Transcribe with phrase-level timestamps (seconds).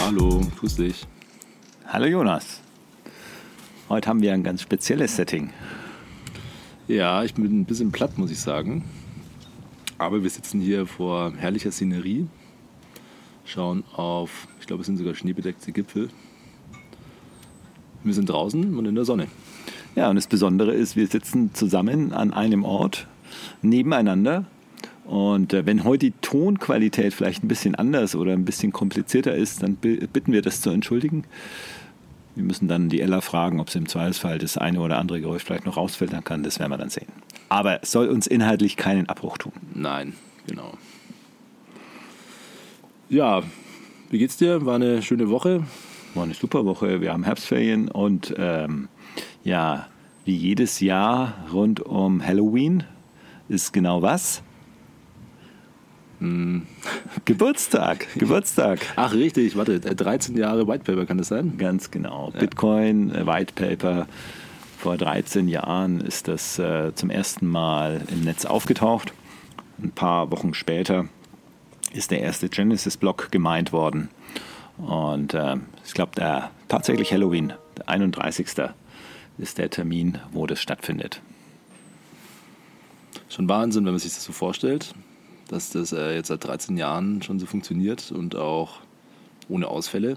[0.00, 1.06] Hallo, grüß dich.
[1.86, 2.60] Hallo Jonas.
[3.88, 5.50] Heute haben wir ein ganz spezielles Setting.
[6.88, 8.84] Ja, ich bin ein bisschen platt, muss ich sagen.
[9.96, 12.26] Aber wir sitzen hier vor herrlicher Szenerie,
[13.44, 16.08] schauen auf, ich glaube, es sind sogar schneebedeckte Gipfel.
[18.02, 19.28] Wir sind draußen und in der Sonne.
[19.94, 23.06] Ja, und das Besondere ist, wir sitzen zusammen an einem Ort,
[23.62, 24.46] nebeneinander.
[25.04, 29.62] Und äh, wenn heute die Tonqualität vielleicht ein bisschen anders oder ein bisschen komplizierter ist,
[29.62, 31.24] dann bitten wir das zu entschuldigen.
[32.34, 35.44] Wir müssen dann die Ella fragen, ob sie im Zweifelsfall das eine oder andere Geräusch
[35.44, 36.42] vielleicht noch rausfiltern kann.
[36.42, 37.06] Das werden wir dann sehen.
[37.48, 39.52] Aber es soll uns inhaltlich keinen Abbruch tun.
[39.74, 40.14] Nein,
[40.46, 40.72] genau.
[43.08, 43.42] Ja,
[44.10, 44.64] wie geht's dir?
[44.64, 45.64] War eine schöne Woche?
[46.14, 47.00] War eine super Woche.
[47.00, 48.88] Wir haben Herbstferien und ähm,
[49.44, 49.86] ja,
[50.24, 52.84] wie jedes Jahr rund um Halloween
[53.48, 54.42] ist genau was?
[56.24, 56.62] Hm.
[57.26, 58.80] Geburtstag, Geburtstag.
[58.96, 61.58] Ach, richtig, warte, 13 Jahre White Paper kann das sein?
[61.58, 62.30] Ganz genau.
[62.32, 62.40] Ja.
[62.40, 64.06] Bitcoin, äh, White Paper.
[64.78, 69.12] Vor 13 Jahren ist das äh, zum ersten Mal im Netz aufgetaucht.
[69.78, 71.08] Ein paar Wochen später
[71.92, 74.08] ist der erste Genesis-Block gemeint worden.
[74.78, 78.46] Und äh, ich glaube, der tatsächlich Halloween, der 31.
[79.36, 81.20] ist der Termin, wo das stattfindet.
[83.28, 84.94] Schon Wahnsinn, wenn man sich das so vorstellt
[85.48, 88.80] dass das äh, jetzt seit 13 Jahren schon so funktioniert und auch
[89.48, 90.16] ohne Ausfälle.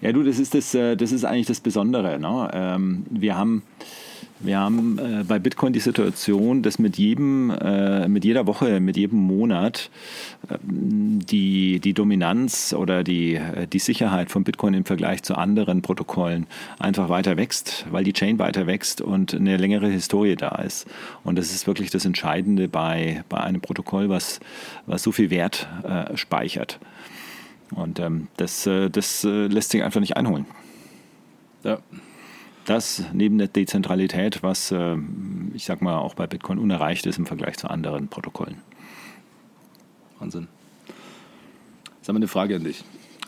[0.00, 2.18] Ja, du, das ist, das, äh, das ist eigentlich das Besondere.
[2.18, 2.50] Ne?
[2.52, 3.62] Ähm, wir haben,
[4.40, 8.96] wir haben äh, bei Bitcoin die Situation, dass mit jedem, äh, mit jeder Woche, mit
[8.96, 9.90] jedem Monat
[10.62, 13.38] die, die Dominanz oder die,
[13.72, 16.46] die Sicherheit von Bitcoin im Vergleich zu anderen Protokollen
[16.78, 20.86] einfach weiter wächst, weil die Chain weiter wächst und eine längere Historie da ist.
[21.24, 24.40] Und das ist wirklich das Entscheidende bei, bei einem Protokoll, was,
[24.86, 26.80] was so viel Wert äh, speichert.
[27.74, 30.46] Und ähm, das, äh, das äh, lässt sich einfach nicht einholen.
[31.62, 31.78] Ja.
[32.70, 34.96] Das neben der Dezentralität, was äh,
[35.54, 38.58] ich sag mal auch bei Bitcoin unerreicht ist im Vergleich zu anderen Protokollen.
[40.20, 40.46] Wahnsinn.
[41.96, 42.84] Jetzt haben wir eine Frage an dich.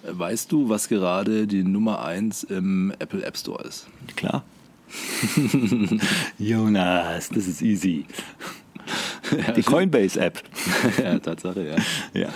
[0.06, 3.88] Weißt du, was gerade die Nummer 1 im Apple App Store ist?
[4.14, 4.44] Klar.
[6.38, 8.06] Jonas, das ist easy.
[9.56, 10.40] Die Coinbase-App.
[11.02, 12.20] ja, Tatsache, ja.
[12.20, 12.28] ja.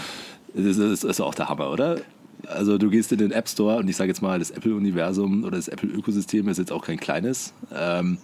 [0.55, 2.01] Das ist, ist auch der Hammer, oder?
[2.47, 5.57] Also du gehst in den App Store und ich sage jetzt mal, das Apple-Universum oder
[5.57, 7.53] das Apple-Ökosystem ist jetzt auch kein kleines.
[7.75, 8.19] Ähm,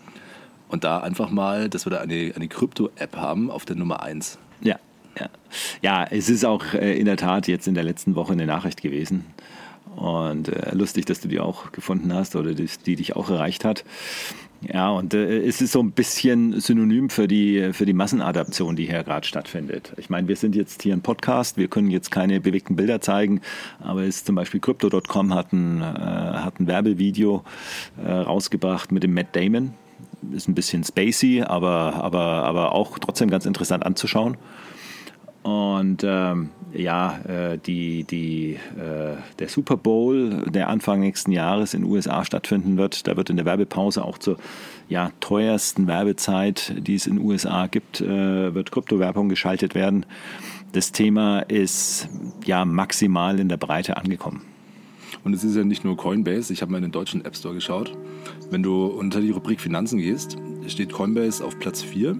[0.68, 4.38] und da einfach mal, dass wir da eine, eine Krypto-App haben auf der Nummer 1.
[4.62, 4.78] Ja,
[5.18, 5.28] ja.
[5.82, 8.80] ja, es ist auch äh, in der Tat jetzt in der letzten Woche eine Nachricht
[8.80, 9.26] gewesen.
[9.96, 13.64] Und äh, lustig, dass du die auch gefunden hast oder die, die dich auch erreicht
[13.64, 13.84] hat.
[14.72, 18.86] Ja, und äh, es ist so ein bisschen synonym für die, für die Massenadaption, die
[18.86, 19.92] hier gerade stattfindet.
[19.96, 23.40] Ich meine, wir sind jetzt hier ein Podcast, wir können jetzt keine bewegten Bilder zeigen,
[23.80, 27.42] aber es zum Beispiel Crypto.com hat ein, äh, hat ein Werbevideo
[28.04, 29.74] äh, rausgebracht mit dem Matt Damon.
[30.32, 34.36] Ist ein bisschen spacey, aber, aber, aber auch trotzdem ganz interessant anzuschauen.
[35.42, 41.82] Und ähm, ja, äh, die, die, äh, der Super Bowl, der Anfang nächsten Jahres in
[41.82, 44.36] den USA stattfinden wird, da wird in der Werbepause auch zur
[44.88, 50.06] ja, teuersten Werbezeit, die es in den USA gibt, äh, wird Kryptowerbung geschaltet werden.
[50.72, 52.08] Das Thema ist
[52.44, 54.42] ja maximal in der Breite angekommen.
[55.24, 57.54] Und es ist ja nicht nur Coinbase, ich habe mal in den deutschen App Store
[57.54, 57.92] geschaut.
[58.50, 60.36] Wenn du unter die Rubrik Finanzen gehst,
[60.68, 62.18] steht Coinbase auf Platz 4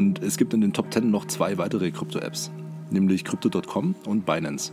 [0.00, 2.50] und es gibt in den Top 10 noch zwei weitere Krypto-Apps,
[2.88, 4.72] nämlich Crypto.com und Binance.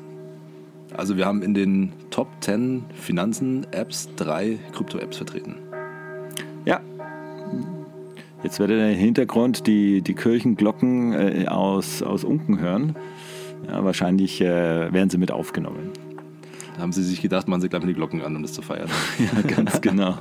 [0.96, 5.56] Also wir haben in den Top 10 Finanzen-Apps drei Krypto-Apps vertreten.
[6.64, 6.80] Ja.
[8.42, 12.96] Jetzt werdet ihr im Hintergrund die, die Kirchenglocken äh, aus, aus Unken hören.
[13.68, 15.92] Ja, wahrscheinlich äh, werden sie mit aufgenommen.
[16.78, 18.62] Da haben sie sich gedacht, machen sie gleich mal die Glocken an, um das zu
[18.62, 18.88] feiern.
[19.20, 20.20] ja, ganz genau.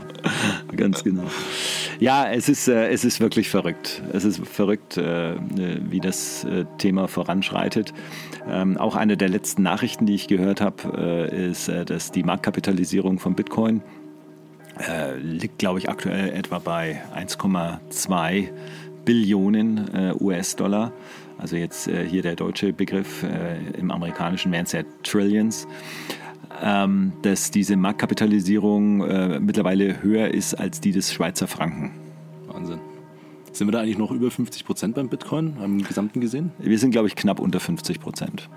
[0.75, 1.31] ganz genau.
[1.99, 4.03] Ja, es ist, äh, es ist wirklich verrückt.
[4.13, 7.95] Es ist verrückt, äh, wie das äh, Thema voranschreitet.
[8.49, 12.23] Ähm, auch eine der letzten Nachrichten, die ich gehört habe, äh, ist, äh, dass die
[12.23, 13.83] Marktkapitalisierung von Bitcoin
[14.79, 18.49] äh, liegt, glaube ich, aktuell etwa bei 1,2
[19.07, 20.93] Billionen US-Dollar.
[21.39, 23.25] Also jetzt hier der deutsche Begriff,
[23.79, 25.69] im amerikanischen wären es ja Trillions
[26.63, 31.93] ähm, dass diese Marktkapitalisierung äh, mittlerweile höher ist als die des Schweizer Franken.
[32.47, 32.81] Wahnsinn.
[33.53, 36.53] Sind wir da eigentlich noch über 50 Prozent beim Bitcoin am Gesamten gesehen?
[36.59, 38.51] Wir sind, glaube ich, knapp unter 50 Prozent.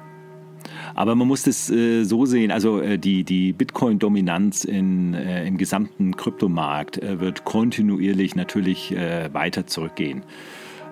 [0.93, 6.17] Aber man muss das äh, so sehen, also äh, die, die Bitcoin-Dominanz äh, im gesamten
[6.17, 10.23] Kryptomarkt äh, wird kontinuierlich natürlich äh, weiter zurückgehen.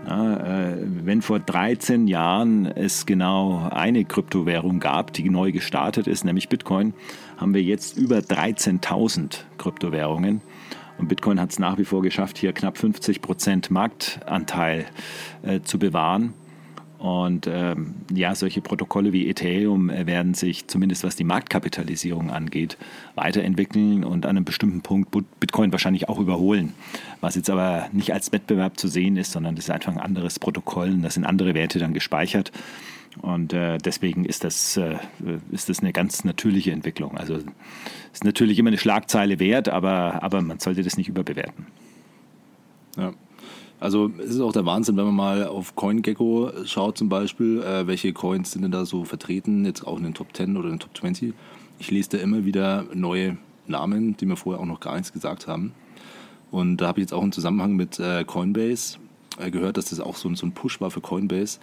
[0.05, 6.23] Ja, äh, wenn vor 13 Jahren es genau eine Kryptowährung gab, die neu gestartet ist,
[6.23, 6.94] nämlich Bitcoin,
[7.38, 10.41] haben wir jetzt über 13.000 Kryptowährungen.
[10.97, 14.85] Und Bitcoin hat es nach wie vor geschafft, hier knapp 50 Prozent Marktanteil
[15.44, 16.33] äh, zu bewahren.
[16.99, 22.77] Und ähm, ja, solche Protokolle wie Ethereum äh, werden sich zumindest was die Marktkapitalisierung angeht,
[23.13, 26.73] weiterentwickeln und an einem bestimmten Punkt Bitcoin wahrscheinlich auch überholen.
[27.21, 30.39] Was jetzt aber nicht als Wettbewerb zu sehen ist, sondern das ist einfach ein anderes
[30.39, 32.51] Protokoll und da sind andere Werte dann gespeichert.
[33.21, 34.95] Und äh, deswegen ist das, äh,
[35.51, 37.17] ist das eine ganz natürliche Entwicklung.
[37.17, 37.39] Also
[38.13, 41.67] ist natürlich immer eine Schlagzeile wert, aber, aber man sollte das nicht überbewerten.
[43.79, 47.85] Also es ist auch der Wahnsinn, wenn man mal auf CoinGecko schaut zum Beispiel, äh,
[47.85, 50.75] welche Coins sind denn da so vertreten, jetzt auch in den Top 10 oder in
[50.75, 51.33] den Top 20.
[51.77, 53.38] Ich lese da immer wieder neue
[53.68, 55.74] Namen, die mir vorher auch noch gar nichts gesagt haben.
[56.50, 58.97] Und da habe ich jetzt auch im Zusammenhang mit äh, Coinbase
[59.38, 61.59] äh, gehört, dass das auch so, so, ein Push war für Coinbase.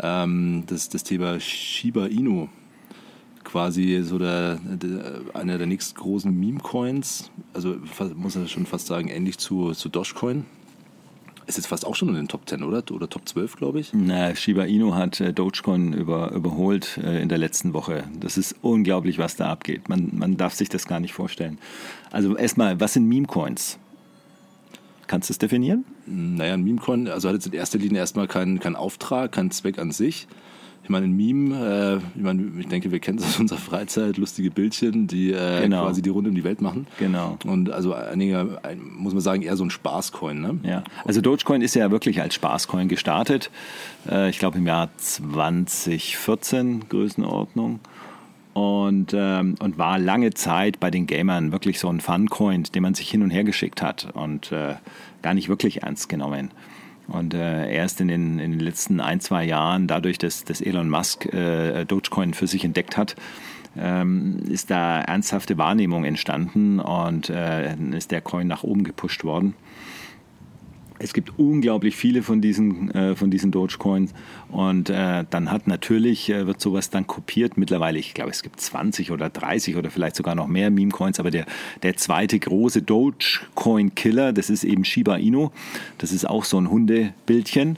[0.00, 2.48] Ähm, das, das Thema Shiba Inu,
[3.44, 7.76] quasi so der, der, einer der nächsten großen Meme-Coins, also
[8.16, 10.46] muss man schon fast sagen, ähnlich zu, zu Dogecoin
[11.46, 12.82] ist jetzt fast auch schon in den Top 10, oder?
[12.90, 13.92] Oder Top 12, glaube ich?
[13.92, 18.04] Na, Shiba Inu hat äh, Dogecoin über, überholt äh, in der letzten Woche.
[18.18, 19.88] Das ist unglaublich, was da abgeht.
[19.88, 21.58] Man, man darf sich das gar nicht vorstellen.
[22.10, 23.78] Also erstmal, was sind Meme-Coins?
[25.06, 25.84] Kannst du es definieren?
[26.06, 29.78] Naja, ein Meme-Coin also hat jetzt in erster Linie erstmal keinen kein Auftrag, keinen Zweck
[29.78, 30.26] an sich,
[30.84, 34.18] ich meine, ein Meme, äh, ich, meine, ich denke, wir kennen es aus unserer Freizeit,
[34.18, 35.84] lustige Bildchen, die äh, genau.
[35.86, 36.86] quasi die Runde um die Welt machen.
[36.98, 37.38] Genau.
[37.46, 40.42] Und also einige, ein, muss man sagen, eher so ein Spaßcoin.
[40.42, 40.58] Ne?
[40.62, 43.50] Ja, also Dogecoin ist ja wirklich als Spaßcoin gestartet.
[44.06, 47.80] Äh, ich glaube im Jahr 2014 Größenordnung.
[48.52, 52.94] Und, ähm, und war lange Zeit bei den Gamern wirklich so ein Funcoin, den man
[52.94, 54.74] sich hin und her geschickt hat und äh,
[55.22, 56.52] gar nicht wirklich ernst genommen.
[57.06, 60.88] Und äh, erst in den, in den letzten ein, zwei Jahren, dadurch, dass, dass Elon
[60.88, 63.14] Musk äh, Dogecoin für sich entdeckt hat,
[63.76, 69.54] ähm, ist da ernsthafte Wahrnehmung entstanden und äh, ist der Coin nach oben gepusht worden.
[71.04, 74.14] Es gibt unglaublich viele von diesen, äh, von diesen Dogecoins
[74.48, 77.58] und äh, dann hat natürlich, äh, wird sowas dann kopiert.
[77.58, 81.30] Mittlerweile, ich glaube, es gibt 20 oder 30 oder vielleicht sogar noch mehr Meme-Coins, aber
[81.30, 81.44] der,
[81.82, 85.50] der zweite große Dogecoin-Killer, das ist eben Shiba Inu.
[85.98, 87.76] Das ist auch so ein Hundebildchen.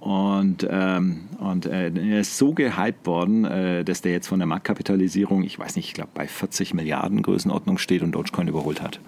[0.00, 4.46] Und, ähm, und äh, er ist so gehypt worden, äh, dass der jetzt von der
[4.46, 9.00] Marktkapitalisierung, ich weiß nicht, ich glaube bei 40 Milliarden Größenordnung steht und Dogecoin überholt hat.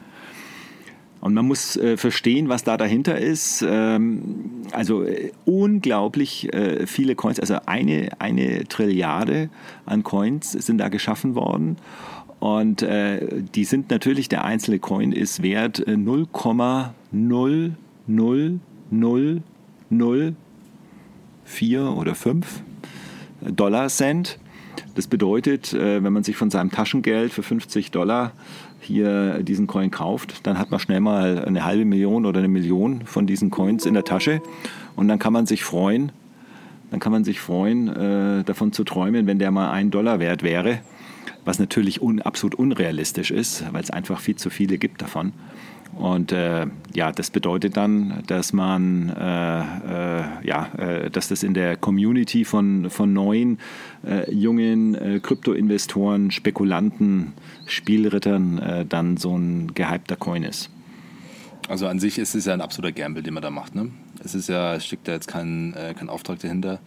[1.24, 3.64] Und man muss äh, verstehen, was da dahinter ist.
[3.66, 4.20] Ähm,
[4.72, 9.48] also äh, unglaublich äh, viele Coins, also eine, eine Trilliarde
[9.86, 11.78] an Coins sind da geschaffen worden.
[12.40, 18.60] Und äh, die sind natürlich, der einzelne Coin ist wert 0,00004
[21.56, 22.62] äh, oder 5
[23.40, 24.38] Dollar Cent.
[24.94, 28.32] Das bedeutet, äh, wenn man sich von seinem Taschengeld für 50 Dollar
[28.80, 33.02] hier diesen Coin kauft, dann hat man schnell mal eine halbe Million oder eine Million
[33.04, 34.40] von diesen Coins in der Tasche
[34.94, 36.12] und dann kann man sich freuen,
[36.90, 40.42] dann kann man sich freuen, äh, davon zu träumen, wenn der mal einen Dollar wert
[40.42, 40.80] wäre,
[41.44, 45.32] was natürlich un, absolut unrealistisch ist, weil es einfach viel zu viele gibt davon.
[45.96, 51.54] Und äh, ja, das bedeutet dann, dass man, äh, äh, ja, äh, dass das in
[51.54, 53.58] der Community von, von neuen,
[54.04, 57.32] äh, jungen äh, Kryptoinvestoren, Spekulanten,
[57.66, 60.70] Spielrittern dann so ein gehypter Coin ist.
[61.68, 63.74] Also an sich ist es ja ein absoluter Gamble, den man da macht.
[63.74, 63.90] Ne?
[64.22, 66.80] Es ist ja, steckt da jetzt kein, kein Auftrag dahinter.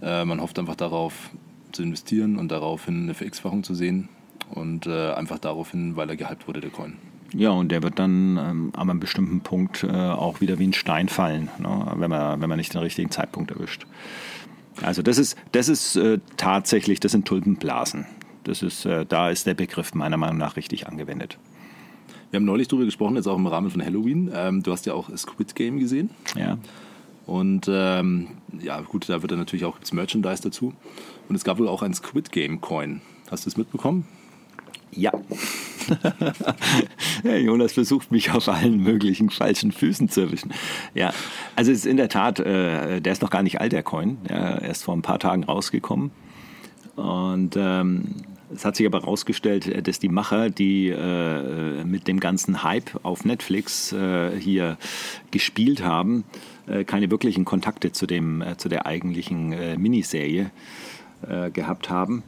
[0.00, 1.30] man hofft einfach darauf
[1.72, 4.08] zu investieren und daraufhin eine VX-Fachung zu sehen
[4.54, 6.94] und einfach daraufhin, weil er gehypt wurde, der Coin.
[7.34, 10.72] Ja, und der wird dann ähm, an einem bestimmten Punkt äh, auch wieder wie ein
[10.72, 13.86] Stein fallen, ne, wenn, man, wenn man nicht den richtigen Zeitpunkt erwischt.
[14.82, 18.06] Also das ist, das ist äh, tatsächlich, das sind Tulpenblasen.
[18.44, 21.38] Das ist, äh, da ist der Begriff meiner Meinung nach richtig angewendet.
[22.30, 24.30] Wir haben neulich darüber gesprochen, jetzt auch im Rahmen von Halloween.
[24.34, 26.10] Ähm, du hast ja auch Squid Game gesehen.
[26.34, 26.58] Ja.
[27.26, 28.28] Und ähm,
[28.60, 30.72] ja, gut, da wird dann natürlich auch das Merchandise dazu.
[31.28, 33.00] Und es gab wohl auch ein Squid Game Coin.
[33.30, 34.06] Hast du es mitbekommen?
[34.94, 35.12] Ja.
[37.24, 40.52] Jonas versucht mich auf allen möglichen falschen Füßen zu erwischen.
[40.94, 41.12] Ja,
[41.56, 44.18] also es ist in der Tat, äh, der ist noch gar nicht alt, der Coin.
[44.28, 46.10] Ja, er ist vor ein paar Tagen rausgekommen.
[46.96, 48.16] Und ähm,
[48.54, 53.24] es hat sich aber herausgestellt, dass die Macher, die äh, mit dem ganzen Hype auf
[53.24, 54.76] Netflix äh, hier
[55.30, 56.24] gespielt haben,
[56.66, 60.50] äh, keine wirklichen Kontakte zu, dem, äh, zu der eigentlichen äh, Miniserie
[61.52, 62.24] gehabt haben.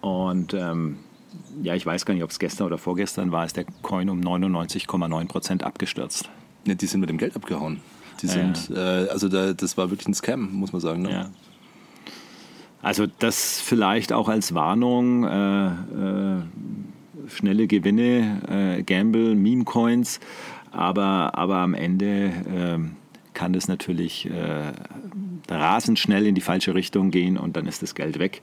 [0.00, 0.96] Und ähm,
[1.62, 4.20] ja, ich weiß gar nicht, ob es gestern oder vorgestern war, ist der Coin um
[4.20, 6.28] 99,9 Prozent abgestürzt.
[6.66, 7.80] Ja, die sind mit dem Geld abgehauen.
[8.20, 9.04] Die sind, ja.
[9.04, 11.02] äh, also da, das war wirklich ein Scam, muss man sagen.
[11.02, 11.10] Ne?
[11.10, 11.30] Ja.
[12.82, 16.42] Also das vielleicht auch als Warnung, äh, äh,
[17.28, 20.20] schnelle Gewinne, äh, Gamble, Meme-Coins,
[20.72, 22.96] aber, aber am Ende ähm,
[23.34, 24.72] kann das natürlich äh,
[25.48, 28.42] rasend schnell in die falsche Richtung gehen und dann ist das Geld weg.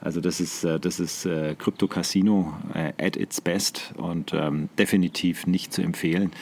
[0.00, 4.68] Also das ist, äh, das ist äh, Crypto Casino äh, at its best und ähm,
[4.78, 6.32] definitiv nicht zu empfehlen.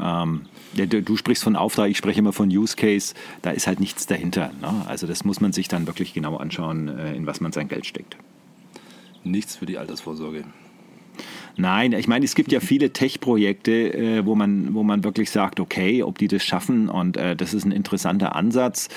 [0.00, 0.42] Ähm,
[0.74, 4.52] du sprichst von Auftrag, ich spreche immer von Use Case, da ist halt nichts dahinter.
[4.60, 4.84] Ne?
[4.86, 8.16] Also das muss man sich dann wirklich genau anschauen, in was man sein Geld steckt.
[9.24, 10.44] Nichts für die Altersvorsorge.
[11.60, 15.58] Nein, ich meine, es gibt ja viele Tech-Projekte, äh, wo, man, wo man wirklich sagt,
[15.58, 18.88] okay, ob die das schaffen und äh, das ist ein interessanter Ansatz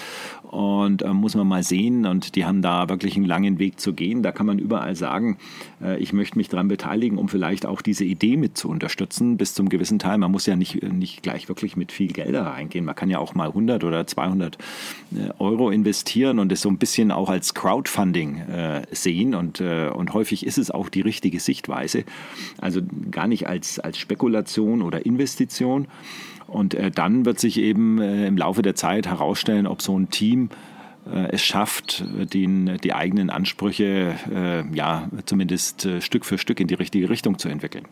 [0.51, 3.93] und äh, muss man mal sehen und die haben da wirklich einen langen Weg zu
[3.93, 4.21] gehen.
[4.21, 5.37] Da kann man überall sagen,
[5.81, 9.53] äh, ich möchte mich daran beteiligen, um vielleicht auch diese Idee mit zu unterstützen bis
[9.53, 10.17] zum gewissen Teil.
[10.17, 12.83] Man muss ja nicht, nicht gleich wirklich mit viel Geld da reingehen.
[12.83, 14.57] Man kann ja auch mal 100 oder 200
[15.15, 19.87] äh, Euro investieren und es so ein bisschen auch als Crowdfunding äh, sehen und, äh,
[19.87, 22.03] und häufig ist es auch die richtige Sichtweise.
[22.59, 25.87] Also gar nicht als, als Spekulation oder Investition.
[26.51, 30.09] Und äh, dann wird sich eben äh, im Laufe der Zeit herausstellen, ob so ein
[30.09, 30.49] Team
[31.09, 32.03] äh, es schafft,
[32.33, 37.39] den, die eigenen Ansprüche äh, ja zumindest äh, Stück für Stück in die richtige Richtung
[37.39, 37.85] zu entwickeln.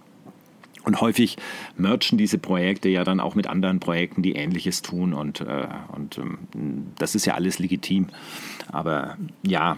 [0.84, 1.38] Und häufig
[1.78, 5.14] merchen diese Projekte ja dann auch mit anderen Projekten, die Ähnliches tun.
[5.14, 8.08] Und, äh, und ähm, das ist ja alles legitim.
[8.72, 9.78] Aber ja,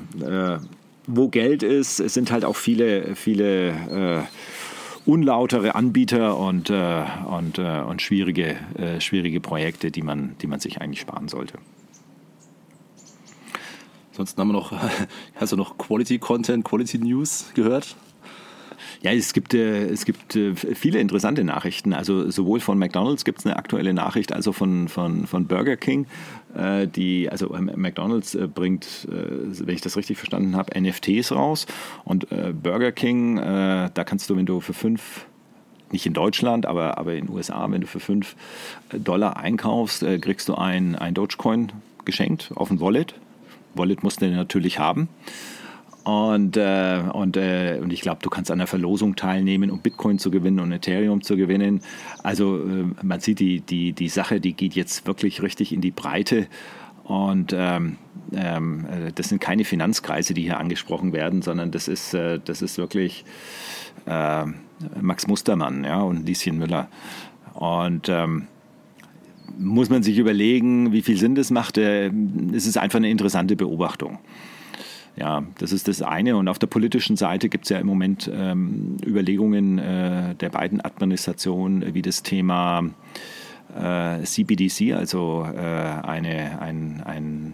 [1.08, 4.28] wo Geld ist, es sind halt auch viele, viele
[5.06, 10.60] unlautere Anbieter und, äh, und, äh, und schwierige, äh, schwierige Projekte, die man, die man
[10.60, 11.58] sich eigentlich sparen sollte.
[14.12, 14.74] Ansonsten haben wir noch,
[15.36, 17.96] hast du noch Quality Content, Quality News gehört?
[19.04, 21.94] Ja, es gibt, äh, es gibt äh, viele interessante Nachrichten.
[21.94, 26.06] Also sowohl von McDonald's gibt es eine aktuelle Nachricht, also von, von, von Burger King.
[26.56, 31.66] Äh, die, also McDonald's bringt, wenn ich das richtig verstanden habe, NFTs raus.
[32.04, 32.28] Und
[32.62, 35.26] Burger King, da kannst du, wenn du für fünf
[35.92, 38.36] nicht in Deutschland, aber, aber in den USA, wenn du für 5
[38.94, 41.72] Dollar einkaufst, kriegst du ein, ein Dogecoin
[42.06, 43.16] geschenkt auf ein Wallet.
[43.74, 45.10] Wallet musst du natürlich haben.
[46.04, 50.18] Und, äh, und, äh, und ich glaube, du kannst an der Verlosung teilnehmen, um Bitcoin
[50.18, 51.82] zu gewinnen und Ethereum zu gewinnen.
[52.24, 55.92] Also äh, man sieht, die, die, die Sache, die geht jetzt wirklich richtig in die
[55.92, 56.48] Breite.
[57.04, 57.98] Und ähm,
[58.34, 62.62] ähm, äh, das sind keine Finanzkreise, die hier angesprochen werden, sondern das ist, äh, das
[62.62, 63.24] ist wirklich
[64.08, 64.46] äh,
[65.00, 66.88] Max Mustermann ja, und Lieschen Müller.
[67.54, 68.48] Und ähm,
[69.60, 71.78] muss man sich überlegen, wie viel Sinn das macht.
[71.78, 74.18] es ist einfach eine interessante Beobachtung.
[75.16, 76.38] Ja, das ist das eine.
[76.38, 80.84] Und auf der politischen Seite gibt es ja im Moment ähm, Überlegungen äh, der beiden
[80.84, 82.84] Administrationen, wie das Thema
[83.78, 87.54] äh, CBDC, also äh, eine, ein, ein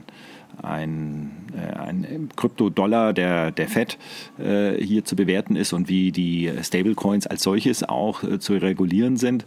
[0.62, 3.98] ein, äh, ein Kryptodollar der, der FED
[4.40, 9.18] äh, hier zu bewerten ist und wie die Stablecoins als solches auch äh, zu regulieren
[9.18, 9.46] sind.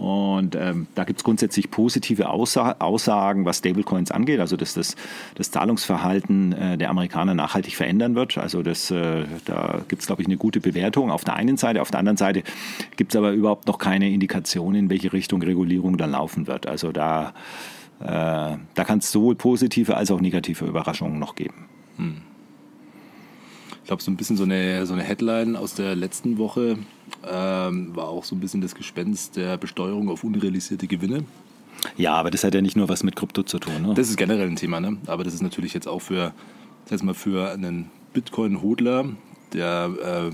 [0.00, 4.96] Und ähm, da gibt es grundsätzlich positive Aussa Aussagen, was Stablecoins angeht, also dass das,
[5.34, 8.38] das Zahlungsverhalten äh, der Amerikaner nachhaltig verändern wird.
[8.38, 11.82] Also das, äh, da gibt es, glaube ich, eine gute Bewertung auf der einen Seite.
[11.82, 12.44] Auf der anderen Seite
[12.96, 16.66] gibt es aber überhaupt noch keine Indikation, in welche Richtung Regulierung dann laufen wird.
[16.66, 17.34] Also da,
[18.00, 21.66] äh, da kann es sowohl positive als auch negative Überraschungen noch geben.
[21.98, 22.22] Hm.
[23.82, 26.78] Ich glaube, so ein bisschen so eine, so eine Headline aus der letzten Woche
[27.28, 31.24] ähm, war auch so ein bisschen das Gespenst der Besteuerung auf unrealisierte Gewinne.
[31.96, 33.82] Ja, aber das hat ja nicht nur was mit Krypto zu tun.
[33.82, 33.94] Ne?
[33.94, 34.98] Das ist generell ein Thema, ne?
[35.06, 36.32] aber das ist natürlich jetzt auch für,
[36.88, 39.06] das mal für einen Bitcoin-Hodler,
[39.52, 40.30] der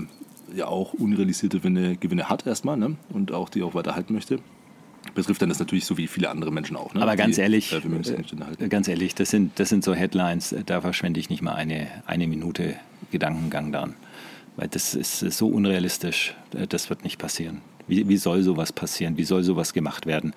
[0.51, 2.95] äh, ja auch unrealisierte Gewinne, Gewinne hat erstmal ne?
[3.09, 4.39] und auch die auch weiter halten möchte.
[5.15, 6.93] Betrifft dann das natürlich so wie viele andere Menschen auch.
[6.93, 7.01] Ne?
[7.01, 11.19] Aber ganz die, ehrlich, äh, ganz ehrlich, das sind, das sind so Headlines, da verschwende
[11.19, 12.75] ich nicht mal eine, eine Minute
[13.11, 13.93] Gedankengang dran.
[14.55, 17.61] Weil das ist so unrealistisch, äh, das wird nicht passieren.
[17.87, 19.17] Wie, wie soll sowas passieren?
[19.17, 20.33] Wie soll sowas gemacht werden?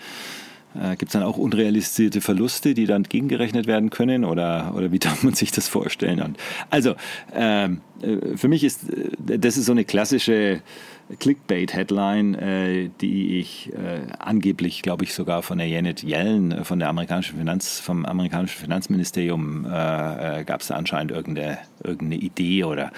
[0.75, 4.99] Äh, Gibt es dann auch unrealisierte Verluste, die dann gegengerechnet werden können oder, oder wie
[5.00, 6.23] darf man sich das vorstellen?
[6.23, 6.37] Und
[6.71, 6.95] also
[7.35, 8.83] ähm, äh, für mich ist
[9.19, 10.62] das ist so eine klassische
[11.19, 16.79] Clickbait-Headline, äh, die ich äh, angeblich, glaube ich, sogar von der Janet Yellen, äh, von
[16.79, 22.64] der amerikanischen Finanz, vom amerikanischen Finanzministerium äh, äh gab es da anscheinend irgendeine, irgendeine Idee
[22.64, 22.93] oder.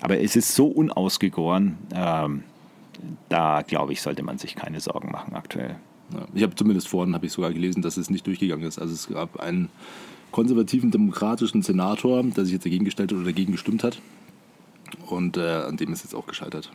[0.00, 2.42] Aber es ist so unausgegoren, ähm,
[3.28, 5.76] da glaube ich, sollte man sich keine Sorgen machen aktuell.
[6.12, 8.78] Ja, ich habe zumindest vorhin habe ich sogar gelesen, dass es nicht durchgegangen ist.
[8.78, 9.70] Also es gab einen
[10.30, 14.00] konservativen demokratischen Senator, der sich jetzt dagegen gestellt hat oder dagegen gestimmt hat.
[15.06, 16.70] Und äh, an dem ist jetzt auch gescheitert.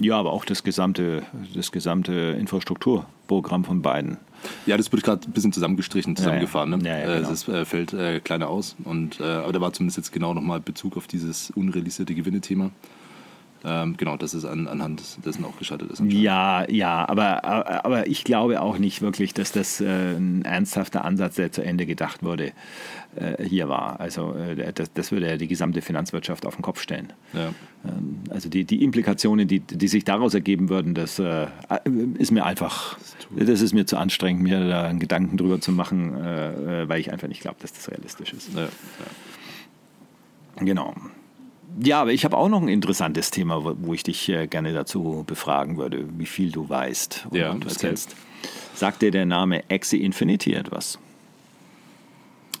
[0.00, 1.22] Ja, aber auch das gesamte,
[1.54, 4.18] das gesamte Infrastrukturprogramm von beiden.
[4.66, 6.70] Ja, das wird gerade ein bisschen zusammengestrichen, zusammengefahren.
[6.70, 6.78] Ne?
[6.82, 7.28] Ja, ja, genau.
[7.28, 8.76] Das äh, fällt äh, kleiner aus.
[8.84, 12.70] Und, äh, aber da war zumindest jetzt genau nochmal Bezug auf dieses unrealisierte Gewinne-Thema.
[13.62, 16.02] Ähm, genau, dass es an, anhand dessen auch gescheitert ist.
[16.08, 21.34] Ja, ja, aber, aber ich glaube auch nicht wirklich, dass das äh, ein ernsthafter Ansatz,
[21.34, 22.52] der zu Ende gedacht wurde,
[23.16, 24.00] äh, hier war.
[24.00, 27.12] Also äh, das, das, würde ja die gesamte Finanzwirtschaft auf den Kopf stellen.
[27.34, 27.52] Ja.
[27.84, 31.20] Ähm, also die, die Implikationen, die, die sich daraus ergeben würden, das
[32.18, 32.98] ist mir einfach,
[33.36, 37.28] das ist mir zu anstrengend, mir da einen Gedanken drüber zu machen, weil ich einfach
[37.28, 38.54] nicht glaube, dass das realistisch ist.
[38.54, 38.68] Ja, ja.
[40.64, 40.94] Genau.
[41.82, 45.24] Ja, aber ich habe auch noch ein interessantes Thema, wo ich dich äh, gerne dazu
[45.26, 48.16] befragen würde, wie viel du weißt und ja, du kennst.
[48.74, 50.98] Sagt dir der Name Axie Infinity etwas?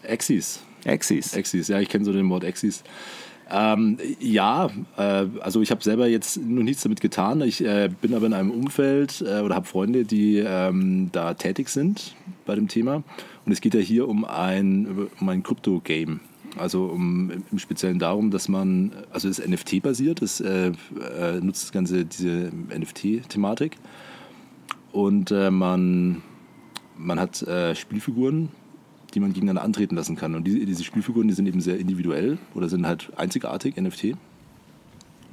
[0.08, 0.60] Axis.
[0.86, 1.36] Axis.
[1.36, 2.82] Axis, ja, ich kenne so den Wort Axis.
[3.50, 7.40] Ähm, ja, äh, also ich habe selber jetzt noch nichts damit getan.
[7.42, 11.68] Ich äh, bin aber in einem Umfeld äh, oder habe Freunde, die ähm, da tätig
[11.68, 12.14] sind
[12.46, 13.02] bei dem Thema.
[13.44, 16.20] Und es geht ja hier um ein, um ein Krypto-Game.
[16.56, 20.72] Also um, im Speziellen darum, dass man, also es ist NFT-basiert, es äh,
[21.18, 23.76] äh, nutzt das Ganze diese NFT-Thematik
[24.92, 26.22] und äh, man,
[26.96, 28.50] man hat äh, Spielfiguren,
[29.14, 30.34] die man gegeneinander antreten lassen kann.
[30.34, 34.16] Und diese, diese Spielfiguren, die sind eben sehr individuell oder sind halt einzigartig, NFT.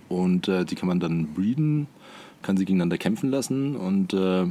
[0.09, 1.87] Und äh, die kann man dann breeden,
[2.41, 4.45] kann sie gegeneinander kämpfen lassen und äh,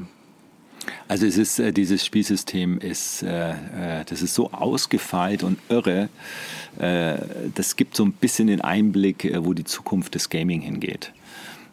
[1.08, 6.08] also es ist, äh, dieses Spielsystem ist, äh, äh, das ist so ausgefeilt und irre.
[7.54, 11.14] Das gibt so ein bisschen den Einblick, wo die Zukunft des Gaming hingeht.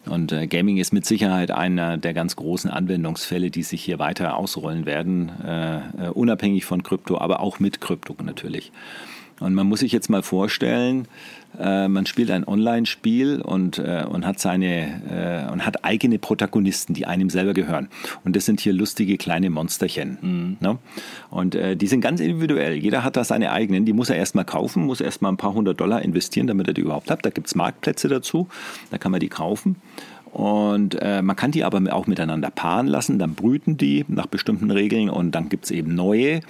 [0.06, 4.86] Und Gaming ist mit Sicherheit einer der ganz großen Anwendungsfälle, die sich hier weiter ausrollen
[4.86, 5.30] werden,
[6.14, 8.72] unabhängig von Krypto, aber auch mit Krypto natürlich.
[9.40, 11.08] Und man muss sich jetzt mal vorstellen,
[11.58, 16.94] äh, man spielt ein Online-Spiel und, äh, und hat seine äh, und hat eigene Protagonisten,
[16.94, 17.88] die einem selber gehören.
[18.24, 20.18] Und das sind hier lustige kleine Monsterchen.
[20.20, 20.56] Mhm.
[20.60, 20.78] Ne?
[21.30, 22.74] Und die sind ganz individuell.
[22.74, 23.84] Jeder hat da seine eigenen.
[23.84, 26.80] Die muss er erstmal kaufen, muss erstmal ein paar hundert Dollar investieren, damit er die
[26.80, 27.24] überhaupt hat.
[27.24, 28.48] Da gibt es Marktplätze dazu.
[28.90, 29.76] Da kann man die kaufen.
[30.34, 34.72] Und äh, man kann die aber auch miteinander paaren lassen, dann brüten die nach bestimmten
[34.72, 36.40] Regeln und dann gibt es eben neue,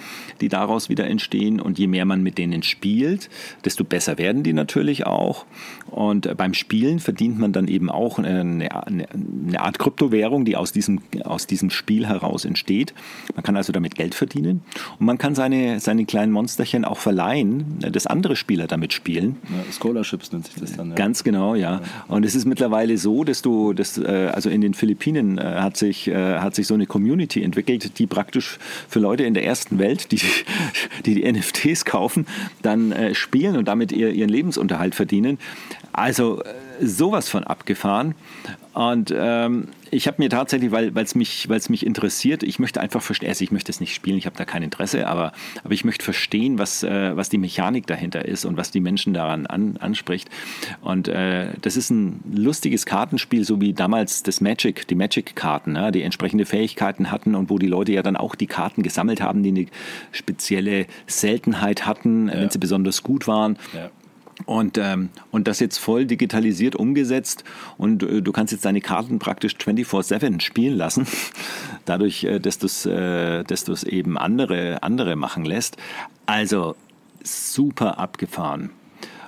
[0.41, 1.61] die daraus wieder entstehen.
[1.61, 3.29] Und je mehr man mit denen spielt,
[3.63, 5.45] desto besser werden die natürlich auch.
[5.91, 10.55] Und äh, beim Spielen verdient man dann eben auch eine, eine, eine Art Kryptowährung, die
[10.55, 12.95] aus diesem, aus diesem Spiel heraus entsteht.
[13.35, 14.61] Man kann also damit Geld verdienen
[14.97, 19.37] und man kann seine, seine kleinen Monsterchen auch verleihen, äh, dass andere Spieler damit spielen.
[19.43, 20.89] Ja, Scholarships nennt sich das dann.
[20.89, 20.95] Ja.
[20.95, 21.81] Ganz genau, ja.
[22.07, 25.77] Und es ist mittlerweile so, dass du das, äh, also in den Philippinen äh, hat,
[25.77, 28.57] sich, äh, hat sich so eine Community entwickelt, die praktisch
[28.87, 30.19] für Leute in der ersten Welt, die
[31.05, 32.25] die, die NFTs kaufen,
[32.61, 35.37] dann spielen und damit ihr, ihren Lebensunterhalt verdienen.
[35.91, 36.41] Also
[36.81, 38.15] sowas von abgefahren.
[38.73, 43.29] Und ähm, ich habe mir tatsächlich, weil es mich, mich interessiert, ich möchte einfach verstehen,
[43.29, 45.31] also ich möchte es nicht spielen, ich habe da kein Interesse, aber,
[45.63, 49.13] aber ich möchte verstehen, was, äh, was die Mechanik dahinter ist und was die Menschen
[49.13, 50.29] daran an, anspricht.
[50.81, 55.91] Und äh, das ist ein lustiges Kartenspiel, so wie damals das Magic, die Magic-Karten, ja,
[55.91, 59.41] die entsprechende Fähigkeiten hatten und wo die Leute ja dann auch die Karten gesammelt haben,
[59.41, 59.67] die eine
[60.11, 62.33] spezielle Seltenheit hatten, ja.
[62.33, 63.57] wenn sie besonders gut waren.
[63.73, 63.89] Ja.
[64.43, 67.45] Und, ähm, und das jetzt voll digitalisiert umgesetzt
[67.77, 71.07] und äh, du kannst jetzt deine Karten praktisch 24-7 spielen lassen,
[71.85, 75.77] dadurch, äh, dass du es äh, eben andere, andere machen lässt.
[76.25, 76.75] Also
[77.23, 78.71] super abgefahren.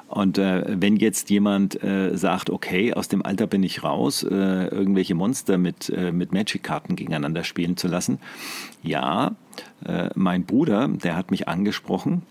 [0.08, 4.68] Und äh, wenn jetzt jemand äh, sagt, okay, aus dem Alter bin ich raus, äh,
[4.68, 8.20] irgendwelche Monster mit, äh, mit Magic-Karten gegeneinander spielen zu lassen,
[8.82, 9.36] ja,
[9.86, 12.22] äh, mein Bruder, der hat mich angesprochen,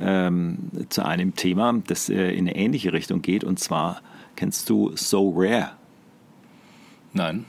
[0.00, 3.44] ähm, zu einem Thema, das äh, in eine ähnliche Richtung geht.
[3.44, 4.00] Und zwar
[4.36, 5.72] kennst du So Rare?
[7.12, 7.44] Nein.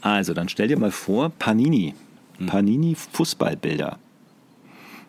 [0.00, 1.94] Also, dann stell dir mal vor, Panini.
[2.38, 2.46] Hm.
[2.46, 3.98] Panini Fußballbilder.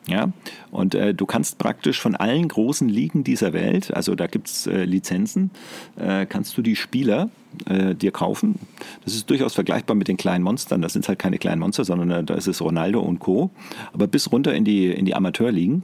[0.08, 0.32] Ja,
[0.72, 4.66] und äh, du kannst praktisch von allen großen Ligen dieser Welt, also da gibt es
[4.66, 5.52] äh, Lizenzen,
[5.96, 7.30] äh, kannst du die Spieler
[7.68, 8.58] äh, dir kaufen.
[9.06, 10.82] Das ist durchaus vergleichbar mit den kleinen Monstern.
[10.82, 13.52] Das sind halt keine kleinen Monster, sondern äh, da ist es Ronaldo und Co.
[13.94, 15.84] Aber bis runter in die, in die Amateurligen.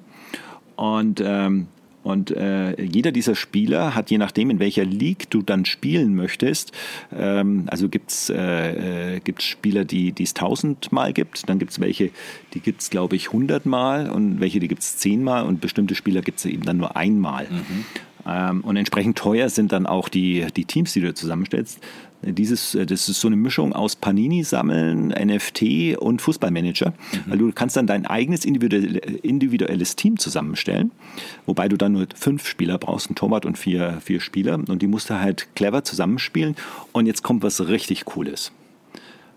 [0.77, 1.67] Und, ähm,
[2.03, 6.71] und äh, jeder dieser Spieler hat, je nachdem, in welcher League du dann spielen möchtest,
[7.13, 12.11] ähm, also gibt es äh, äh Spieler, die es tausendmal gibt, dann gibt es welche,
[12.53, 16.21] die gibt es, glaube ich, hundertmal und welche, die gibt es zehnmal und bestimmte Spieler
[16.21, 17.47] gibt es eben dann nur einmal.
[17.49, 17.85] Mhm.
[18.27, 21.79] Ähm, und entsprechend teuer sind dann auch die, die Teams, die du zusammenstellst.
[22.21, 27.19] Dieses, äh, das ist so eine Mischung aus Panini sammeln, NFT und Fußballmanager, mhm.
[27.27, 30.91] weil du kannst dann dein eigenes individuelles Team zusammenstellen,
[31.45, 34.87] wobei du dann nur fünf Spieler brauchst, einen Torwart und vier, vier Spieler und die
[34.87, 36.55] musst du halt clever zusammenspielen
[36.91, 38.51] und jetzt kommt was richtig Cooles.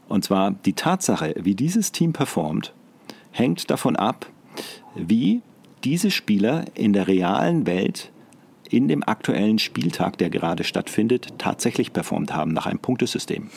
[0.09, 2.73] Und zwar die Tatsache, wie dieses Team performt,
[3.31, 4.27] hängt davon ab,
[4.97, 5.43] wie
[5.85, 8.11] diese Spieler in der realen Welt
[8.71, 13.51] in dem aktuellen Spieltag, der gerade stattfindet, tatsächlich performt haben nach einem Punktesystem.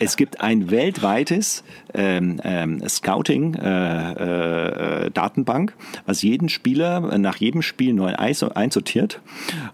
[0.00, 7.94] Es gibt ein weltweites ähm, ähm, Scouting-Datenbank, äh, äh, was jeden Spieler nach jedem Spiel
[7.94, 9.20] neu einsortiert.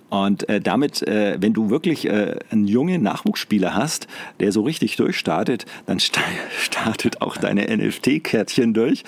[0.09, 4.09] Und äh, damit, äh, wenn du wirklich äh, einen jungen Nachwuchsspieler hast,
[4.41, 6.01] der so richtig durchstartet, dann
[6.59, 9.05] startet auch deine NFT-Kärtchen durch.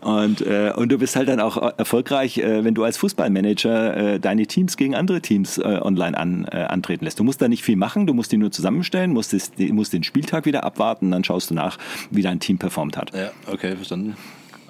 [0.00, 4.76] Und, äh, und du bist halt dann auch erfolgreich, wenn du als Fußballmanager deine Teams
[4.76, 7.18] gegen andere Teams online an, antreten lässt.
[7.18, 10.02] Du musst da nicht viel machen, du musst die nur zusammenstellen, musst, das, musst den
[10.02, 11.78] Spieltag wieder wieder abwarten, dann schaust du nach,
[12.10, 13.12] wie dein Team performt hat.
[13.14, 14.16] Ja, okay, verstanden.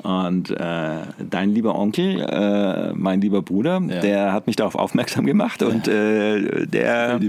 [0.03, 4.01] Und äh, dein lieber Onkel, äh, mein lieber Bruder, ja.
[4.01, 7.21] der hat mich darauf aufmerksam gemacht und äh, der,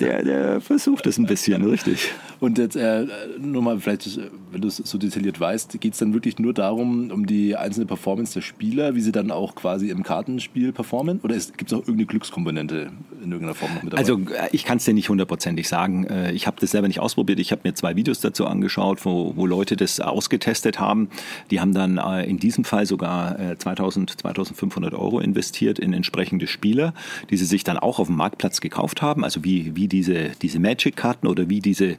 [0.00, 2.12] der, der versucht es ein bisschen, richtig.
[2.40, 3.06] Und jetzt äh,
[3.38, 4.18] nur mal, vielleicht,
[4.50, 7.86] wenn du es so detailliert weißt, geht es dann wirklich nur darum, um die einzelne
[7.86, 11.20] Performance der Spieler, wie sie dann auch quasi im Kartenspiel performen?
[11.22, 12.90] Oder gibt es auch irgendeine Glückskomponente
[13.22, 14.00] in irgendeiner Form noch mit dabei?
[14.00, 16.04] Also äh, ich kann es dir nicht hundertprozentig sagen.
[16.06, 17.38] Äh, ich habe das selber nicht ausprobiert.
[17.38, 21.10] Ich habe mir zwei Videos dazu angeschaut, wo, wo Leute das ausgetestet haben.
[21.52, 26.94] Die haben dann äh, in diesem Fall sogar 2000, 2500 Euro investiert in entsprechende Spieler,
[27.30, 29.24] die sie sich dann auch auf dem Marktplatz gekauft haben.
[29.24, 31.96] Also wie, wie diese, diese Magic-Karten oder wie diese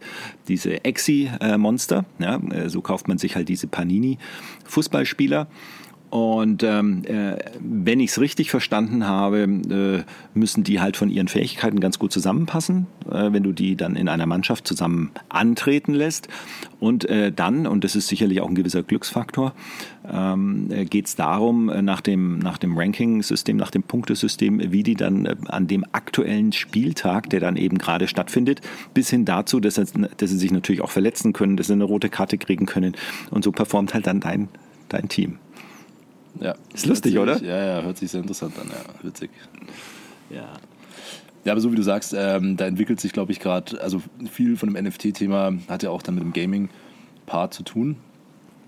[0.48, 2.06] diese Exi-Monster.
[2.20, 5.48] Ja, äh, so kauft man sich halt diese Panini-Fußballspieler.
[6.14, 10.04] Und ähm, äh, wenn ich es richtig verstanden habe, äh,
[10.36, 14.08] müssen die halt von ihren Fähigkeiten ganz gut zusammenpassen, äh, wenn du die dann in
[14.08, 16.28] einer Mannschaft zusammen antreten lässt.
[16.80, 19.54] Und äh, dann, und das ist sicherlich auch ein gewisser Glücksfaktor,
[20.08, 24.84] ähm, äh, geht es darum, äh, nach dem, nach dem Ranking-System, nach dem Punktesystem, wie
[24.84, 28.62] die dann an dem aktuellen Spieltag, der dann eben gerade stattfindet,
[28.94, 32.10] bis hin dazu, dass, dass sie sich natürlich auch verletzen können, dass sie eine rote
[32.10, 32.94] Karte kriegen können.
[33.32, 34.50] Und so performt halt dann dein,
[34.90, 35.40] dein Team.
[36.40, 36.56] Ja.
[36.74, 37.42] Ist lustig, sich, oder?
[37.42, 39.30] Ja, ja, hört sich sehr interessant an, ja, witzig.
[40.30, 40.54] Ja.
[41.46, 44.56] Ja, aber so wie du sagst, ähm, da entwickelt sich, glaube ich, gerade, also viel
[44.56, 47.98] von dem NFT-Thema hat ja auch dann mit dem Gaming-Part zu tun.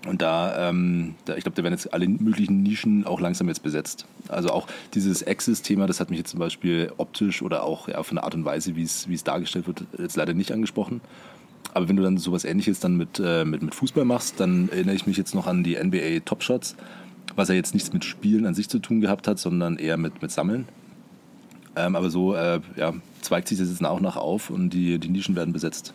[0.06, 3.62] Und da, ähm, da ich glaube, da werden jetzt alle möglichen Nischen auch langsam jetzt
[3.62, 4.06] besetzt.
[4.28, 8.16] Also auch dieses Access-Thema, das hat mich jetzt zum Beispiel optisch oder auch ja, von
[8.16, 11.00] der Art und Weise, wie es dargestellt wird, jetzt leider nicht angesprochen.
[11.74, 14.94] Aber wenn du dann sowas ähnliches dann mit, äh, mit, mit Fußball machst, dann erinnere
[14.94, 16.76] ich mich jetzt noch an die NBA Top Shots
[17.36, 20.22] was ja jetzt nichts mit Spielen an sich zu tun gehabt hat, sondern eher mit,
[20.22, 20.66] mit Sammeln.
[21.76, 25.08] Ähm, aber so äh, ja, zweigt sich das jetzt und nach auf und die, die
[25.08, 25.92] Nischen werden besetzt.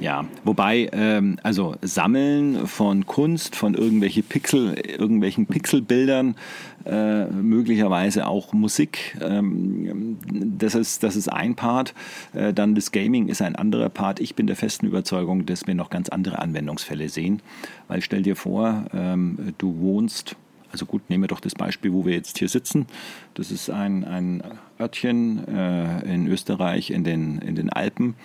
[0.00, 6.36] Ja, wobei, ähm, also Sammeln von Kunst, von irgendwelche Pixel, irgendwelchen Pixelbildern,
[6.84, 11.94] äh, möglicherweise auch Musik, ähm, das, ist, das ist ein Part.
[12.34, 14.20] Äh, dann das Gaming ist ein anderer Part.
[14.20, 17.40] Ich bin der festen Überzeugung, dass wir noch ganz andere Anwendungsfälle sehen.
[17.88, 20.36] Weil stell dir vor, ähm, du wohnst
[20.74, 22.86] also gut, nehmen wir doch das Beispiel, wo wir jetzt hier sitzen.
[23.34, 24.42] Das ist ein, ein
[24.80, 28.16] Örtchen äh, in Österreich in den, in den Alpen.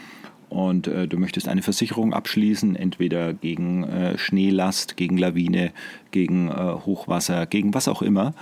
[0.50, 5.72] Und äh, du möchtest eine Versicherung abschließen, entweder gegen äh, Schneelast, gegen Lawine,
[6.10, 8.34] gegen äh, Hochwasser, gegen was auch immer.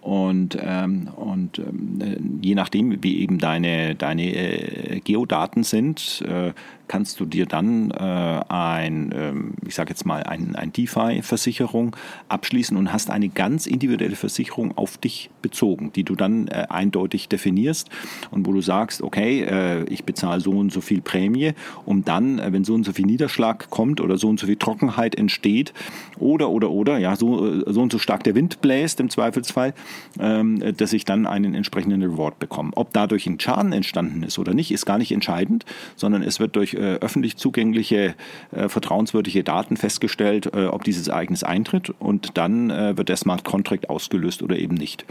[0.00, 6.54] Und, ähm, und ähm, je nachdem, wie eben deine, deine äh, Geodaten sind, äh,
[6.90, 11.94] kannst du dir dann äh, ein, ähm, ich sage jetzt mal, ein, ein DeFi-Versicherung
[12.28, 17.28] abschließen und hast eine ganz individuelle Versicherung auf dich bezogen, die du dann äh, eindeutig
[17.28, 17.90] definierst
[18.32, 21.52] und wo du sagst, okay, äh, ich bezahle so und so viel Prämie,
[21.86, 24.56] um dann, äh, wenn so und so viel Niederschlag kommt oder so und so viel
[24.56, 25.72] Trockenheit entsteht
[26.18, 29.74] oder, oder, oder, ja, so, äh, so und so stark der Wind bläst im Zweifelsfall,
[30.18, 32.72] ähm, dass ich dann einen entsprechenden Reward bekomme.
[32.74, 36.56] Ob dadurch ein Schaden entstanden ist oder nicht, ist gar nicht entscheidend, sondern es wird
[36.56, 38.14] durch äh, öffentlich zugängliche,
[38.52, 43.44] äh, vertrauenswürdige Daten festgestellt, äh, ob dieses Ereignis eintritt und dann äh, wird der Smart
[43.44, 45.04] Contract ausgelöst oder eben nicht.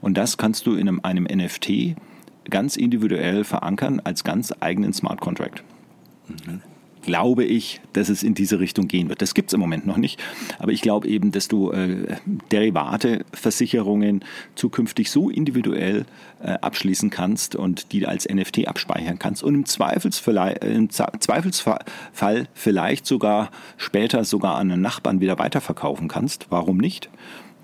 [0.00, 1.96] Und das kannst du in einem, einem NFT
[2.48, 5.64] ganz individuell verankern als ganz eigenen Smart Contract.
[6.28, 6.62] Mhm
[7.06, 9.22] glaube ich, dass es in diese Richtung gehen wird.
[9.22, 10.22] Das gibt es im Moment noch nicht,
[10.58, 12.16] aber ich glaube eben, dass du äh,
[12.50, 14.24] Derivate, Versicherungen
[14.56, 16.04] zukünftig so individuell
[16.42, 22.48] äh, abschließen kannst und die als NFT abspeichern kannst und im Zweifelsfall, äh, im Zweifelsfall
[22.52, 26.46] vielleicht sogar später sogar an einen Nachbarn wieder weiterverkaufen kannst.
[26.50, 27.08] Warum nicht?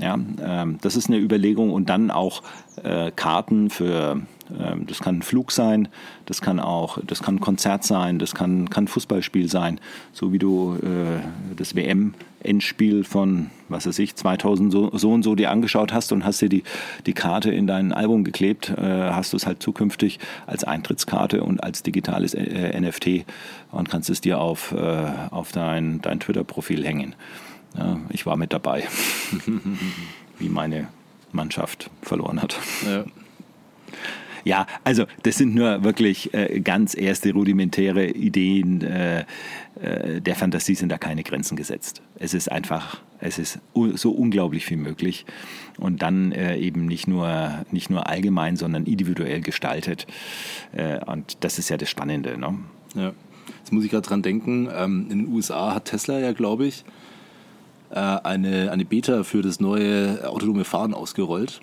[0.03, 2.43] Ja, ähm, das ist eine Überlegung und dann auch
[2.83, 5.87] äh, Karten für, ähm, das kann ein Flug sein,
[6.27, 9.79] das kann auch, das kann ein Konzert sein, das kann, kann ein Fußballspiel sein,
[10.13, 11.21] so wie du äh,
[11.55, 16.25] das WM-Endspiel von, was weiß ich, 2000 so, so, und so dir angeschaut hast und
[16.25, 16.65] hast dir die,
[17.07, 21.63] die Karte in dein Album geklebt, äh, hast du es halt zukünftig als Eintrittskarte und
[21.63, 23.25] als digitales äh, NFT
[23.71, 27.15] und kannst es dir auf, äh, auf dein, dein Twitter-Profil hängen.
[27.77, 28.85] Ja, ich war mit dabei,
[30.39, 30.89] wie meine
[31.33, 32.59] Mannschaft verloren hat.
[32.87, 33.05] Ja.
[34.45, 38.83] Ja, also das sind nur wirklich äh, ganz erste rudimentäre Ideen.
[38.83, 39.25] Äh,
[39.81, 42.03] äh, der Fantasie sind da keine Grenzen gesetzt.
[42.17, 43.61] Es ist einfach, es ist
[43.95, 45.27] so unglaublich viel möglich
[45.79, 50.07] und dann äh, eben nicht nur, nicht nur allgemein, sondern individuell gestaltet.
[50.73, 52.37] Äh, und das ist ja das Spannende.
[52.37, 52.59] Ne?
[52.95, 53.13] Ja,
[53.59, 56.85] jetzt muss ich gerade dran denken, ähm, in den USA hat Tesla ja, glaube ich,
[57.97, 61.61] eine, eine Beta für das neue autonome Fahren ausgerollt.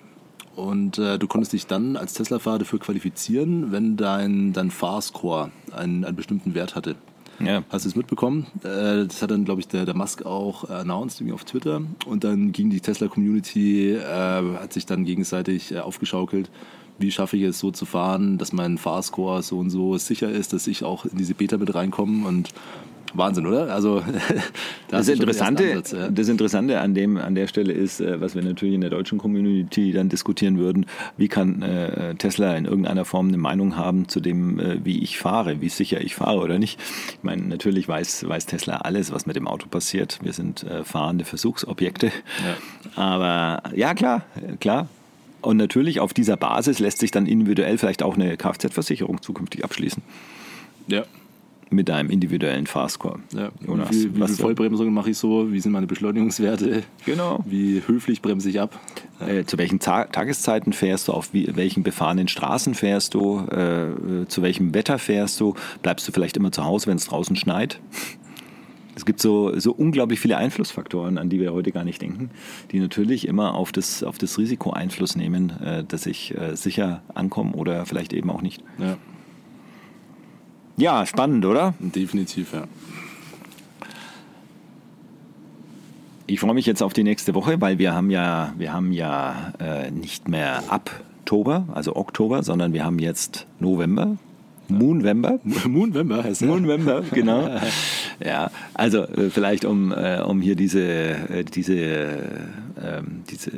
[0.56, 6.04] Und äh, du konntest dich dann als Tesla-Fahrer dafür qualifizieren, wenn dein, dein Fahrscore einen,
[6.04, 6.96] einen bestimmten Wert hatte.
[7.38, 7.62] Ja.
[7.70, 8.46] Hast du es mitbekommen?
[8.62, 11.80] Äh, das hat dann, glaube ich, der, der Musk auch announced auf Twitter.
[12.04, 16.50] Und dann ging die Tesla-Community, äh, hat sich dann gegenseitig äh, aufgeschaukelt,
[16.98, 20.52] wie schaffe ich es so zu fahren, dass mein Fahrscore so und so sicher ist,
[20.52, 22.28] dass ich auch in diese Beta mit reinkomme.
[22.28, 22.50] Und
[23.14, 23.72] Wahnsinn, oder?
[23.72, 24.02] Also
[24.88, 26.10] das, Interessante, Ansatz, ja.
[26.10, 29.18] das Interessante an dem an der Stelle ist, äh, was wir natürlich in der deutschen
[29.18, 34.20] Community dann diskutieren würden: Wie kann äh, Tesla in irgendeiner Form eine Meinung haben zu
[34.20, 36.78] dem, äh, wie ich fahre, wie sicher ich fahre oder nicht?
[37.12, 40.18] Ich meine, natürlich weiß weiß Tesla alles, was mit dem Auto passiert.
[40.22, 42.06] Wir sind äh, fahrende Versuchsobjekte.
[42.06, 43.02] Ja.
[43.02, 44.22] Aber ja klar,
[44.60, 44.88] klar.
[45.42, 50.02] Und natürlich auf dieser Basis lässt sich dann individuell vielleicht auch eine Kfz-Versicherung zukünftig abschließen.
[50.86, 51.04] Ja,
[51.70, 53.20] mit deinem individuellen Fahrscore.
[53.32, 53.50] Ja.
[53.66, 55.52] Jonas, wie, wie, viel Vollbremsung mache ich so?
[55.52, 56.82] Wie sind meine Beschleunigungswerte?
[57.06, 57.44] Genau.
[57.46, 58.78] Wie höflich bremse ich ab?
[59.20, 61.12] Äh, zu welchen Ta Tageszeiten fährst du?
[61.12, 63.38] Auf wie, welchen befahrenen Straßen fährst du?
[63.38, 65.54] Äh, zu welchem Wetter fährst du?
[65.82, 67.80] Bleibst du vielleicht immer zu Hause, wenn es draußen schneit?
[68.96, 72.30] Es gibt so, so unglaublich viele Einflussfaktoren, an die wir heute gar nicht denken,
[72.70, 77.02] die natürlich immer auf das, auf das Risiko Einfluss nehmen, äh, dass ich äh, sicher
[77.14, 78.62] ankomme oder vielleicht eben auch nicht.
[78.78, 78.98] Ja.
[80.80, 81.74] Ja, spannend, oder?
[81.78, 82.64] Definitiv, ja.
[86.26, 89.52] Ich freue mich jetzt auf die nächste Woche, weil wir haben ja, wir haben ja
[89.60, 90.90] äh, nicht mehr ab
[91.20, 94.16] Oktober, also Oktober, sondern wir haben jetzt November.
[94.70, 95.40] Moonvember.
[95.68, 96.48] Moonvember heißt es.
[96.48, 97.48] Moonvember, genau.
[98.24, 101.74] ja, also äh, vielleicht um, äh, um hier diese, äh, diese,
[102.82, 103.50] ähm, diese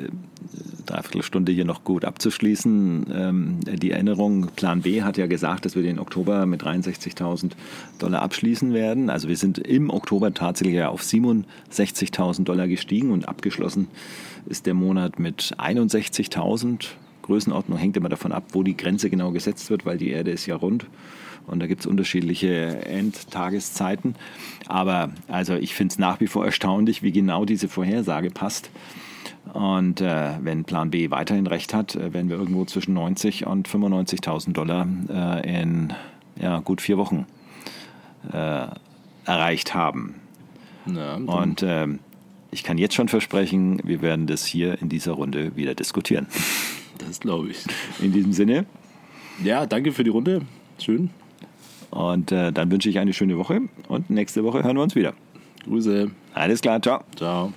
[0.87, 3.07] Dreiviertelstunde hier noch gut abzuschließen.
[3.13, 7.53] Ähm, die Erinnerung, Plan B hat ja gesagt, dass wir den Oktober mit 63.000
[7.99, 9.11] Dollar abschließen werden.
[9.11, 13.89] Also wir sind im Oktober tatsächlich ja auf 67.000 Dollar gestiegen und abgeschlossen
[14.47, 16.89] ist der Monat mit 61.000.
[17.23, 20.47] Größenordnung hängt immer davon ab, wo die Grenze genau gesetzt wird, weil die Erde ist
[20.47, 20.87] ja rund.
[21.47, 24.15] Und da gibt es unterschiedliche Endtageszeiten.
[24.69, 28.71] Aber also ich finde es nach wie vor erstaunlich, wie genau diese Vorhersage passt.
[29.53, 33.69] Und äh, wenn Plan B weiterhin recht hat, äh, werden wir irgendwo zwischen 90 und
[33.69, 35.93] 95.000 Dollar äh, in
[36.41, 37.27] ja, gut vier Wochen
[38.33, 38.67] äh,
[39.25, 40.15] erreicht haben.
[40.87, 41.99] Ja, und ähm,
[42.51, 46.27] ich kann jetzt schon versprechen, wir werden das hier in dieser Runde wieder diskutieren.
[47.07, 47.65] Das glaube ich.
[48.01, 48.67] In diesem Sinne.
[49.43, 50.43] Ja, danke für die Runde.
[50.79, 51.11] Schön.
[51.91, 55.13] Und äh, dann wünsche ich eine schöne Woche und nächste Woche hören wir uns wieder.
[55.65, 56.11] Grüße.
[56.35, 57.03] Alles klar, ciao.
[57.17, 57.53] Ciao.